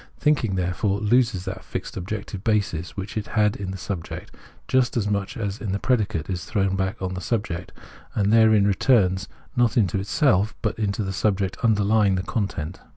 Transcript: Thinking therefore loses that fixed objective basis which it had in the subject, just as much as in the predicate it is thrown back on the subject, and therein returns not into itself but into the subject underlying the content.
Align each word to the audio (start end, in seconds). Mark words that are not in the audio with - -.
Thinking 0.17 0.55
therefore 0.55 0.99
loses 0.99 1.45
that 1.45 1.63
fixed 1.63 1.95
objective 1.95 2.43
basis 2.43 2.97
which 2.97 3.15
it 3.17 3.27
had 3.27 3.55
in 3.55 3.69
the 3.69 3.77
subject, 3.77 4.35
just 4.67 4.97
as 4.97 5.07
much 5.07 5.37
as 5.37 5.61
in 5.61 5.73
the 5.73 5.77
predicate 5.77 6.21
it 6.27 6.33
is 6.33 6.45
thrown 6.45 6.75
back 6.75 6.99
on 6.99 7.13
the 7.13 7.21
subject, 7.21 7.71
and 8.15 8.33
therein 8.33 8.65
returns 8.65 9.27
not 9.55 9.77
into 9.77 9.99
itself 9.99 10.55
but 10.63 10.79
into 10.79 11.03
the 11.03 11.13
subject 11.13 11.55
underlying 11.63 12.15
the 12.15 12.23
content. 12.23 12.79